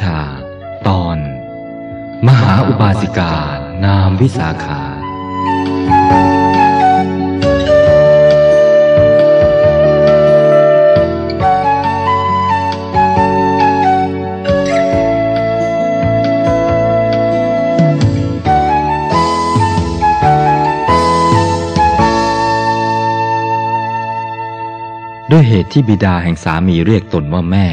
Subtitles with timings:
[0.00, 0.18] ชา
[0.88, 1.18] ตอน
[2.26, 3.32] มหาอุบาสิกา
[3.84, 4.80] นามวิสาขา
[25.30, 27.68] ด้วยเหตุที่บิดาแห่งสามีเรียกตนว่าแม่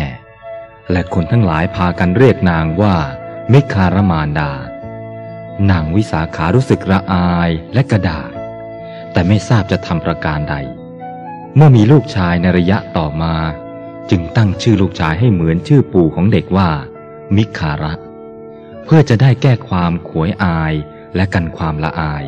[0.91, 2.95] และคนทั้งหลายพากันเรียกนางว่า
[3.51, 4.51] มิคารมานดา
[5.69, 8.31] นางวิสาขารู้สึกระอายและกระดาษ
[9.11, 10.55] แต่ไม่ทราบจะทำประการใด
[11.55, 13.35] เมื่อมีลูกชายในระยะต่อมา
[14.09, 16.69] จึงตั้งชื่อลูกชายให้เหมือนชื่อปู่ของเด็กว่า
[17.35, 17.93] มิคาระ
[18.85, 20.73] เพื่อจะได้แก้ความขวยอาย
[21.15, 22.25] และกันความละอาย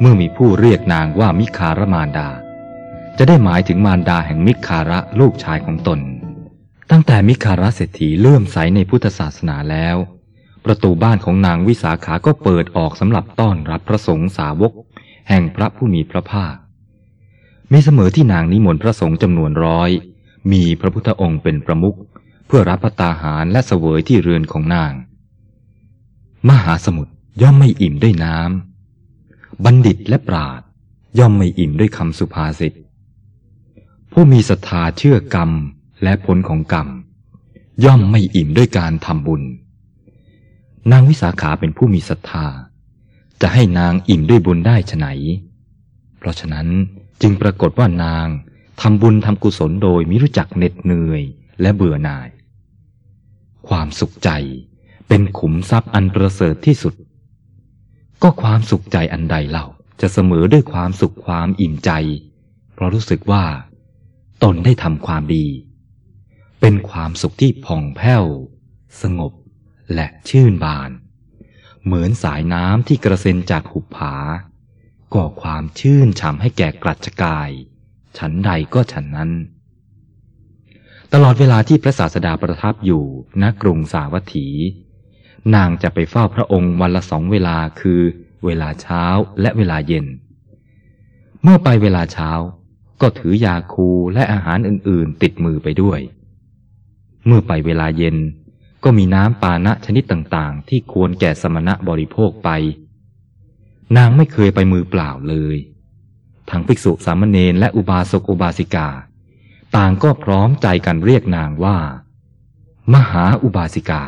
[0.00, 2.28] เมื่อมีผู้เรียกนางว่ามิคารมานดา
[3.18, 6.00] จะได้หมายถึงมารดาแห่งมิคาระลูกชายของตน
[6.94, 9.96] ตั้งแต่มิคาระเศรษฐีเลื่อมใสในพุทธศาสนาแล้ว
[10.64, 14.72] ประตูบ้านของนางวิสาขาก็เปิดออกสำหรับต้อนรับพระสงฆ์สาวก
[15.28, 16.54] แห่งพระผู้มีพระภาค
[17.72, 19.90] มีเสมอที่นางนิมนต์พระสงฆ์จำนวนร้อย
[20.52, 21.96] มีพระพุทธองค์เป็นประมุข
[22.46, 24.92] เพื่อรับประตาหารและเสวยที่เรือนของนาง
[26.48, 30.60] มหาสมุทรย่อมไม่อิ่มด้วยน้ำบัณฑิตและปราด
[31.18, 32.72] ย่อมไม่อิ่มด้วยคำสุภาษิต
[34.12, 35.52] ผู้มีศรัทธาเชื่อกรรม
[36.02, 36.88] และผลของกรรม
[37.84, 39.42] ย่อมไม่อิ่มด้วยการทำบุญ
[40.90, 42.46] นางวิสาขาเป็นผู้มีศรัทธา
[43.40, 45.06] จะให้นางอิ่มด้วยบุญได้ฉไหน
[46.18, 46.68] เพราะฉะนั้น
[47.22, 48.26] จึงปรากฏว่านาง
[48.80, 51.22] ทำบุญทำกุศลโดยมิรู้จักเหน็ดเหนื่อย
[51.60, 52.28] และเบื่อหน่าย
[53.68, 54.30] ความสุขใจ
[55.08, 56.94] เป็นขุมทรัพย์อันประเสริฐที่สุด
[58.22, 59.66] ก็ความสุขใจอันใดเล่า
[60.00, 61.90] จะเสมอด้วยความสุขความอิ่มใจ
[62.74, 63.44] เพราะรู้สึกว่า
[64.42, 65.46] ตนได้ทำความดี
[66.64, 68.24] เป็นความสุขที่ผ่องแผ้ว
[69.02, 69.32] สงบ
[69.94, 70.90] และชื่นบาน
[71.84, 74.16] เหมือนสายน้ำที่กระเซ็นจากหุบผา
[75.14, 77.50] ก่อความชื่นฉ่ำให้แก่กรัชกาย
[78.18, 79.30] ฉันใดก็ฉันนั้น
[81.12, 83.04] ตลอดเวลาที่พระศาสดาประทับอยู่
[83.42, 84.48] ณกรุงสาวัตถี
[85.54, 88.00] นางจะไปเฝ้าพระองค์วันละสองเวลาคือ
[88.44, 89.04] เวลาเช้า
[89.40, 90.06] และเวลาเย็น
[91.42, 92.30] เมื่อไปเวลาเช้า
[93.00, 96.00] ก็ถือยาคูและอาหารอื่น ๆ ติดมือไปด้วย
[97.26, 98.16] เมื่อไปเวลาเย็น
[98.84, 102.50] ก็มีน้ำปานะชนิดต่างๆ ที่ควรแก่สมณะบริโภคไป
[103.96, 105.56] นางไม่เคยไปมือเปล่าเลย
[106.50, 108.88] ทั้งภิกษุสามเณรและอุบาสกอุบาสิกา
[109.76, 111.78] ต่างก็พร้อมใจกันเรียกนางว่า
[112.92, 114.02] มหาอุบาสิกา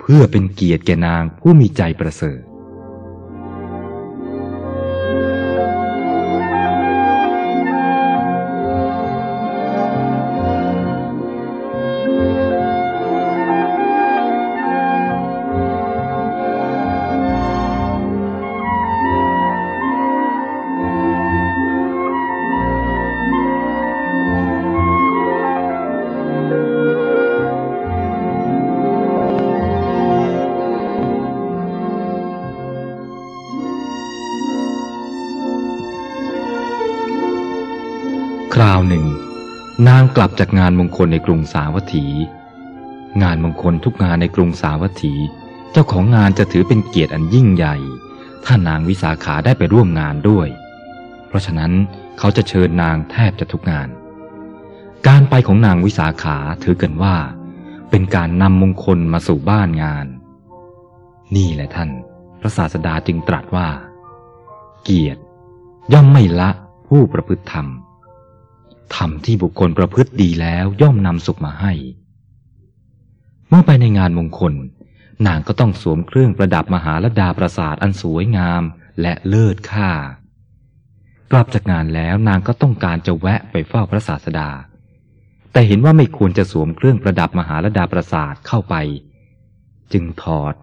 [0.00, 42.06] เพื่อเป็นเกียรติแก่นางผู้มีใจประเสริฐางกลับจากงานมงคลในกรุงสาวัตถี
[43.22, 45.14] งานมงคลทุกงานในกรุงสาวัตถี
[45.72, 47.76] เจ้าของงานจะถือเป็นเกียรติอันยิ่งใหญ่
[48.44, 50.48] ถ้านางวิสาขาได้ไปร่วมงานด้วย
[51.28, 51.72] เพราะฉะนั้น
[52.18, 53.88] เขาจะเชิญนางแทบจะทุกงาน
[55.06, 57.16] การไปของนางวิสาขาถือกันว่า
[57.90, 60.06] เป็นการนำมงคลมาสู่บ้านงาน
[61.36, 61.90] นี่แหละท่าน
[62.40, 63.68] พระศาสดาจึงตรัสว่า
[64.82, 65.20] เกียรติ
[65.92, 66.50] ย่อมไม่ละ
[66.88, 67.66] ผู้ประพฤติธรรม
[68.96, 71.72] ธรรมที่บุคคลประพฤติดีแล้วย่อมนำสุขมาให้
[73.48, 74.54] เมื่อไปในงานมงคล
[75.26, 78.62] นางก็ต้องสวมเครื่องประดับมหาลดาประสาทอันสวยงาม
[79.00, 79.90] และเลิศค่า
[81.32, 84.50] กลับจากงานแล้วนางก็ต้องการจะแวะไปเฝ้าพระศาสดา
[85.52, 88.74] แต่เห็นว่าไม่ควรจะสวมเครื่องประดับมหาลดาประสาทเข้าไป
[89.92, 90.54] จึงถอด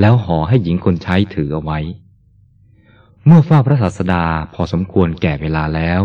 [0.00, 1.78] แล้วห่อให้หญิงคนใช้ถือเอาไว้
[3.26, 6.02] เมื่อเฝ้าพระศาสดาพอสมควรแก่เวลาแล้ว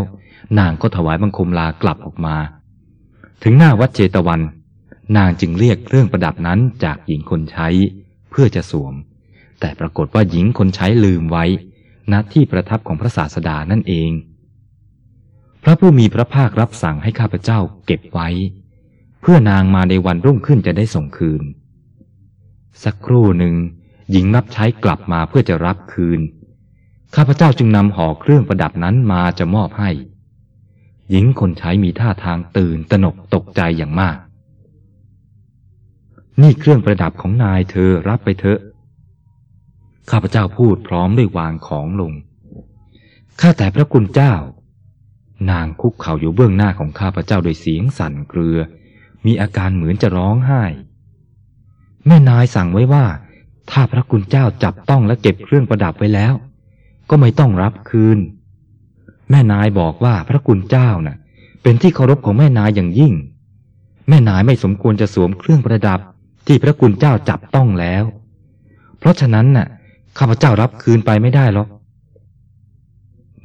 [0.58, 2.36] นางก็ถวายบังคมลากลับออกมา
[3.42, 4.40] ถึงหน้าวัดเจตวัน
[5.16, 7.68] นางจึงเรียกเครื่องประดับนั้นจากหญิงคนใช้
[8.30, 8.94] เพื่อจะสวม
[9.60, 11.44] แต่ปรากฏว่าหญิงคนใช้ลืมไว้
[12.12, 14.10] ณที่ประทับของพระศาสดานั่นเอง
[15.62, 18.28] พระผู้มีพระภาครับสั่งให้ข้าพเจ้าเก็บไว้
[19.20, 21.42] เพื่อนางมาในวันรุ่งขึ้นจะได้ส่งคืน
[22.84, 23.54] สักครู่หนึ่ง
[24.10, 26.20] หญิงรับใช้กลับมาเพื่อจะรับคืน
[27.14, 29.90] ข้าพเจ้าจึงนำห่อเครื่องประดับนั้นมาจะมอบให้
[31.10, 34.16] หญิงคนใช้มีท่าทางตื่นตระหนกตกใจอย่างมาก
[36.42, 38.60] นี่เครื่องประดับของนายเธอรับไปเถอะ
[40.10, 42.12] ข้าพเจ้าพูดพร้อมด้วยวางของลง
[43.40, 44.34] ข้าแต่พระคุณเจ้า
[45.50, 48.58] นางคุกเข่าอยู่เบื้องหน้าของข้าพเจ้าโดยเสียงสั่นเกลือ
[49.26, 50.62] มีอาการเหมือนจะร้องไห้
[52.06, 53.06] แม่นายสั่งไว้ว่า
[53.70, 56.34] ถ้าพระคุณเจ้าจับต้องและเก็บเครื่องประดับไว้แล้ว
[57.10, 58.18] ก็ไม่ต้องรับคืน
[59.30, 61.16] แม่นายบอกว่าพระคุณเจ้าน่ะ
[61.62, 63.14] เป็นที่เคารพของแม่นายอย่างยิ่ง
[64.08, 66.00] แม่นายไม่สมควรจะสวมเครื่องประดับ
[66.46, 68.04] ที่พระคุณเจ้าจับต้องแล้ว
[68.98, 69.66] เพราะฉะนั้นน่ะ
[70.18, 71.68] ข้าพเจ้ารับคืนไปไม่ได้หรอก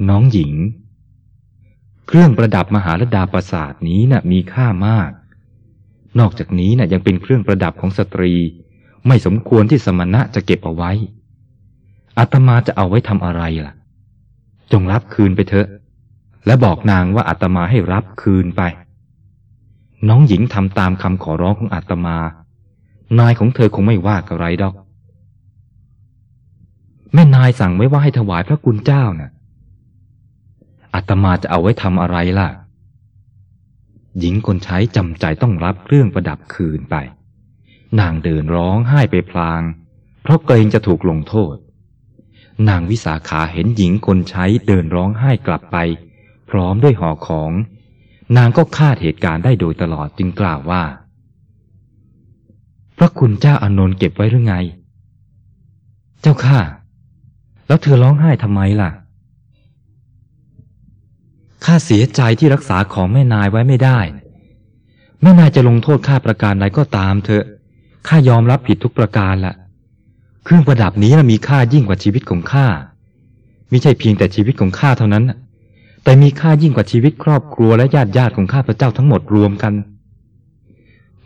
[0.10, 0.54] น้องหญิง
[2.07, 5.10] เครื่องประดับมหาลดาประสาทนี้น่ะมีค่ามาก
[6.19, 8.33] นอกจากนี้น่ะยังเป็นเครื่องประดับของสตรี
[9.07, 10.92] ไม่สมควรที่สมณะจะเก็บเอาไว้
[12.18, 13.74] อาตมาจะเอาไว้ทำอะไรล่ะ
[14.73, 15.68] จงรับคืนไปเถอะ
[16.45, 18.62] และบอกนางว่าอาตมาให้รับคืนไป
[20.07, 22.18] น้องหญิงทำตามคำขอร้องของอาตมา
[23.19, 24.75] นายของเธอคงไม่ว่าอะไรดอก
[27.13, 29.31] แม่นายสั่งไว้ว่าให้ถวายพระคุณเจ้าน่ะ
[30.94, 32.47] อาตมาจะเอาไว้ทำอะไรล่ะ
[34.19, 36.95] หญิงคนใช้จำใจต้องรับเครื่องประดับคืนไป
[38.00, 39.62] นางเดินร้องไห้ไปพลาง
[40.23, 41.56] เพราะเกรงจะถูกลงโทษ
[42.69, 45.77] นางวิสาขาเห็นหญิงคนใช้เดินร้องไห้กลับไป
[46.50, 47.51] พร้อมด้วยห่อของ
[48.38, 50.83] นางก็คาดเหตุการณ์ได้โดยตลอดจึงกล่าวว่า
[52.98, 54.56] พระคุณเจ้าอานนท์เก็บไว้หรือไง
[56.21, 56.59] เจ้าข้า
[57.68, 58.89] แล้วเธอร้องไห้ทำไมล่ะ
[61.65, 64.00] ข้าเสียใจที่รักษาของแม่นายไว้ไม่ได้
[65.21, 67.45] แม่นายจะลงโทษข้าประการใดก็ตามเถอะ
[68.07, 69.54] ข้ายอมรับผิดทุกประการละ
[70.44, 72.68] เครื่องประดับนี้นะมีค่ายิ่งกว่าชีวิตของข้า
[73.70, 75.24] ไม่ใช่เพียงแต่ชีวิตของข้าเท่านั้น
[76.04, 79.74] แต่มีค่ายิ่งกว่าชีวิตครอบครัวและญาติญาติของข้าพระเจ้าทั้งหมดรวมกัน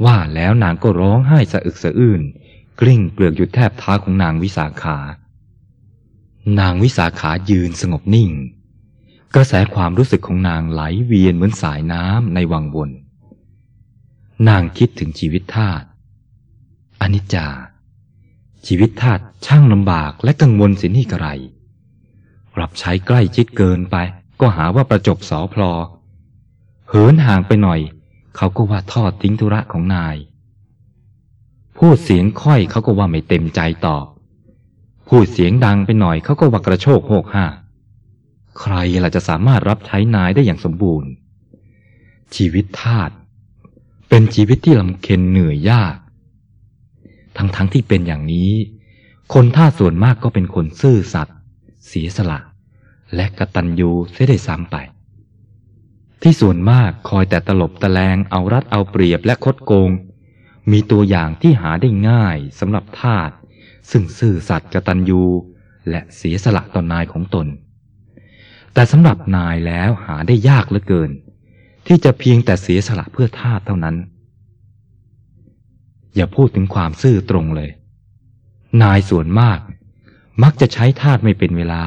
[0.05, 2.21] ว่าแล้วนางก็ร้องไห้สะอึกสะอื้น
[2.79, 4.97] กลิ้งเปลือกอยู่แทบเท้าของนางวิสาขา
[6.59, 8.31] นางวิสาขายืนสงบนิ่ง
[9.35, 12.89] กระแสความรู้สึกของนางไหลเวียนเหมือนสายน้ำในวังวน
[14.49, 15.83] นางคิดถึงชีวิตทาส
[17.01, 17.47] อนิจจา
[18.67, 21.27] ชีวิตทาสช่างลำบากและกังวลสินี่กระไร
[22.59, 23.95] รับใช้ใกล้ชิดเกินไป
[24.39, 25.73] ก็หาว่าประจบสอพลอ
[26.89, 27.79] เหินห่างไปหน่อย
[28.35, 30.15] เขาก็ว่าทอดทิ้งธุระของนาย
[31.77, 34.05] พูดเสียงค่อยเขาก็ว่าไม่เต็มใจตอบ
[35.07, 37.45] พูดเสียงดังไปหน่อยเขาก็ว่ากระโชกโหกห้า
[38.59, 41.09] ใครล่ะจะสามารถรับใช้นายได้อย่างสมบูรณ์
[42.35, 43.09] ชีวิตทาส
[44.09, 45.95] เป็นชีวิตที่ลำเค็นเหนื่อยยาก
[47.37, 48.51] ทั้งๆทที่เป็นอย่างนี้
[49.33, 51.37] คนท่าส่วนมากก็เป็นคนซื่อสัตย์
[51.87, 52.39] เสียสละ
[53.15, 54.75] และกตัญญูเสียได้ซ้ำไป
[56.21, 59.89] ที่ส่วนมากคอยแต่ตลบตะแลงเอารัดเอาเปรียบและคดโกง
[60.71, 63.29] มีตัวอย่างที่หาได้ง่ายสำหรับทาส
[63.91, 65.23] ซึ่งซื่อสัตย์กตัญญู
[65.89, 67.47] และเสียสละต่อนายของตน
[68.73, 71.11] แต่สำหรับนายแล้วหาได้ยากเหลือเกิน
[71.87, 73.95] ที่จะเพียงแต่เสียสละเพื่อทาสเท่านั้น
[76.15, 77.69] อย่าพูดถึงความซื่อตรงเลย
[78.81, 79.59] นายส่วนมาก
[80.43, 81.83] มักจะใช้ทาสไม่เป็นเวลา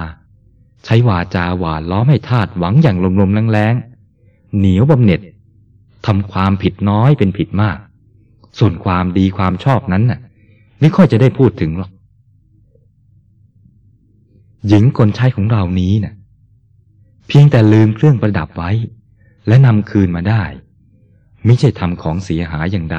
[0.85, 5.21] ใช้วาจาหวานล้อมให้ทาสหวังอย่างลมๆแรงๆเหนียวบำเหน็จ
[6.07, 7.79] ทำความผิดน้อยเป็นผิดมาก
[8.59, 10.21] ส่วนความดีความชอบนั้นน่ะ
[10.81, 11.91] ไม่ค่อยจะได้พูดถึงหรอก
[14.69, 16.15] หญิงคนใช้ของเรานี้น่ะ
[17.29, 18.71] เพียงแต่ลืมเครื่องประดับไว้
[19.49, 20.43] และนำคืนมาได้
[21.47, 22.99] ไม่ใช่ทำของเสียหายอย่างใด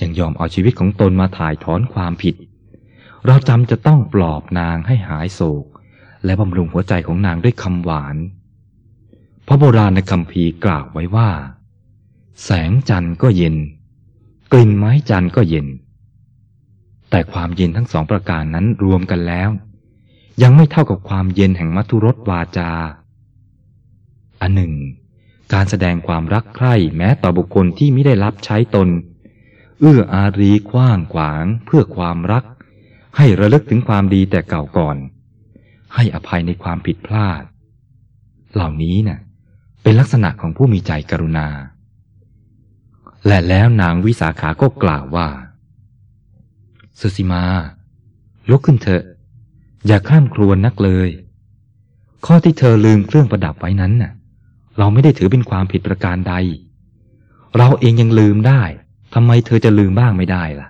[0.00, 2.34] ยังยอมเอาชีวิตของตนมาถ่ายถอนความผิด
[3.26, 5.64] เราจำจะต้องปลอบนางให้หายโศก
[6.24, 8.16] และบำรุงหัวใจของนางด้วยคำหวาน
[9.44, 11.30] เพราะโบราณในคำพีกล่าวไว้ว่า
[12.44, 13.56] แสงจันทร์ก็เย็น
[14.52, 15.66] กลิ่นไม้จันทร์ก็เย็น
[17.10, 19.50] แต่ความเย็นทั้งสองประการนั้นรวมกันแล้ว
[20.42, 22.70] ยังไม่เท่ากับความเย็นแห่งมัทุรสวาจา
[24.40, 24.72] อันหนึ่ง
[25.52, 28.88] การแสดงความรักใคร่แม้ต่อบุคคลที่ไม่ได้รับใช้ตน
[29.80, 32.44] เอื้ออารีกว้างขวางเพื่อความรัก
[33.16, 34.96] ให้ระลึกถึงความดีแต่เก่าก่อน
[35.94, 37.42] ให้อภัยในความผิดพลาด
[38.54, 39.20] เหล่านี้น่ะ
[39.82, 41.48] เป็นลักษณะของผู้มีใจกรุณา
[43.26, 45.28] และแล้วนางวิสาขาก็กล่าวว่า
[47.00, 47.44] สุสิมา
[48.50, 49.04] ลุกขึ้นเถอะ
[49.86, 51.08] อย่าข้ามครวญนักเลย
[52.26, 54.12] ข้อที่เธอลืมเครื่องประดับไว้นั้นน่ะ
[54.78, 56.34] เราไม่ได้ถือเป็นความผิดประการใด
[57.56, 58.62] เราเองยังลืมได้
[59.18, 60.68] ทำไมเธอจะลืมบ้างไม่ได้ล่ะ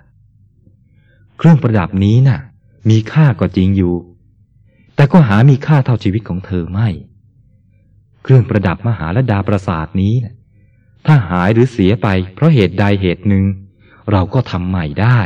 [1.37, 2.39] เครื่องประดับนี้น่ะ
[2.89, 3.95] มีค่าก็จริงอยู่
[4.95, 6.89] แต่ก็หามีค่าเท่าชีวิตของเธอไม่
[8.23, 10.35] เครื่องประดับมหาลดาประสาทนี้นะ
[11.05, 13.45] ถ้าหายหรือเสียไป เพราะเหตุใดเหตุหนึ่ง
[14.11, 15.19] เราก็ทำใหม่ได้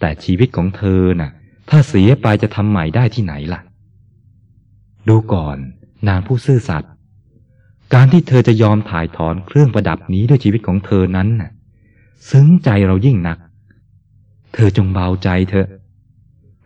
[0.00, 1.30] แต่ชีวิตของเธอน่ะ
[1.70, 3.60] ถ้าเสียไปจะทำใหม่ได้ที่ไหนล่ะ
[5.08, 5.56] ดูก่อน
[6.08, 6.92] นางผู้ซื่อสัตย์
[7.94, 11.50] การที่เธอจะยอมถ่ายถอนเครื่องประดับนี้ด้วยชีวิตของเธอนั้นน่ะ
[12.30, 13.38] ซึ้งใจเรายิ่งนัก
[14.54, 15.68] เธอจงเบาใจเถอะ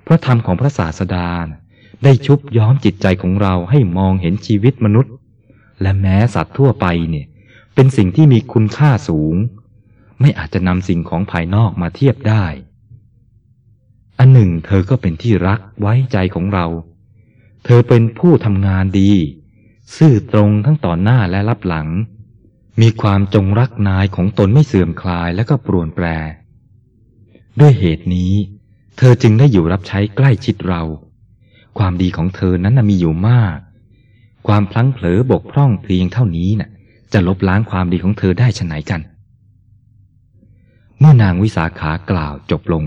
[0.06, 1.28] พระธรรมของพระศาสดา
[2.04, 5.12] ได้ชุบย้อมจิตใจของเราให้มองเห็นชีวิตมนุษย์
[5.82, 7.26] และแม้สัตว์ทั่วไปเนี่ย
[7.74, 9.34] เป็นสิ่งที่มีคุณค่าสูง
[10.20, 12.44] ไม่อาจจะนำสิ่งของภายนอกมาเทียบได้
[14.18, 16.66] อันหนึ่ง เธอก็เป็นที่รักไว้ใจของเรา
[17.64, 19.12] เธอเป็นผู้ทำงานดี
[19.96, 21.88] ซื่อตรงทั้งต่อหน้าและรับหลัง
[22.80, 26.06] มีความจงรักนายของตนไม่เสื่อมคลายและก็ปรวนแปร
[27.60, 28.32] ด้วยเหตุนี้
[28.98, 30.82] เธอจึงได้อยู่รับใช้ใกล้ชิดเรา
[31.78, 33.58] ความดีของเธอนั้นมีอยู่มาก
[34.46, 36.70] ความพลั้งเผลอบกพร่องเพียงเท่านี้น่ะ
[37.12, 39.00] จะลบล้างความดีของเธอได้ชไหนกัน
[40.98, 42.84] เมื่อนางวิสาขากล่าวจบลง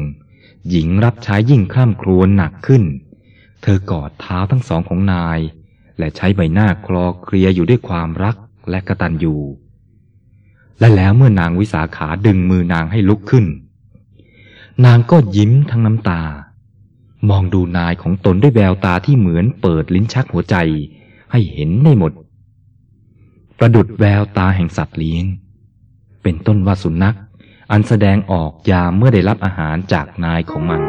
[0.70, 2.84] หญิงรับใช้ยิ่งคร่ำครวญหนักขึ้น
[3.62, 5.40] เธอกอดเท้าทั้งสองของนาย
[5.98, 8.36] และใช้ใบหน้าคลอเคลียอยู่ด้วยความรัก
[8.70, 9.36] และกระตัญญู
[10.82, 13.46] และแล้วเมื่อนางวิสาขาดึงมือนางให้ลุกขึ้น
[14.86, 16.22] นางก็ยิ้มทั้งน้ำตา
[17.30, 20.56] มองดูนายของตนด้วยแววตาที่เหมือนเปิดลิ้นชักหัวใจ
[21.32, 22.12] ให้เห็นได้หมด
[23.58, 25.26] ประดุดแววตาแห่งสัตว์เลี้ยง
[26.24, 27.18] เป็นต้นว่าสุนัข
[27.72, 30.82] อันแสดงออกยามเมื่อได้รับอาหารจากนายของมัน